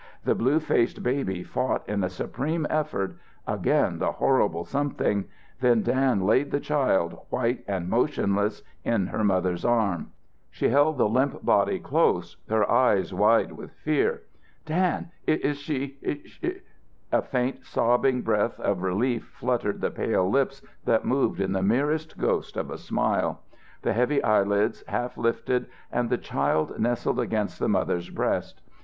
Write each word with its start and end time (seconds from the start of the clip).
The 0.23 0.33
blue 0.33 0.59
faced 0.59 1.03
baby 1.03 1.43
fought 1.43 1.87
in 1.87 2.03
a 2.03 2.09
supreme 2.09 2.65
effort 2.71 3.13
again 3.45 3.99
the 3.99 4.13
horrible 4.13 4.65
something 4.65 5.25
then 5.59 5.83
Dan 5.83 6.23
laid 6.25 6.49
the 6.49 6.59
child, 6.59 7.19
white 7.29 7.63
and 7.67 7.87
motionless, 7.87 8.63
in 8.83 9.05
her 9.05 9.23
mother's 9.23 9.63
arms. 9.63 10.07
She 10.49 10.69
held 10.69 10.97
the 10.97 11.07
limp 11.07 11.45
body 11.45 11.77
close, 11.77 12.35
her 12.49 12.67
eyes 12.67 13.13
wide 13.13 13.51
with 13.51 13.73
fear. 13.73 14.23
"Dan, 14.65 15.11
is 15.27 15.39
is 15.41 15.57
she?" 15.59 15.99
A 17.11 17.21
faint 17.21 17.63
sobbing 17.63 18.23
breath 18.23 18.59
of 18.59 18.81
relief 18.81 19.25
fluttered 19.25 19.81
the 19.81 19.91
pale 19.91 20.27
lips 20.27 20.63
that 20.83 21.05
moved 21.05 21.39
in 21.39 21.51
the 21.53 21.61
merest 21.61 22.17
ghost 22.17 22.57
of 22.57 22.71
a 22.71 22.79
smile. 22.79 23.41
The 23.83 23.93
heavy 23.93 24.23
eyelids 24.23 24.83
half 24.87 25.15
lifted 25.15 25.67
and 25.91 26.09
the 26.09 26.17
child 26.17 26.79
nestled 26.79 27.19
against 27.19 27.61
its 27.61 27.69
mother's 27.69 28.09
breast. 28.09 28.63